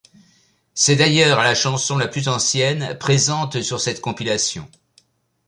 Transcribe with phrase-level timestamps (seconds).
[0.73, 4.67] C'est d'ailleurs la chanson la plus ancienne présente sur cette compilation.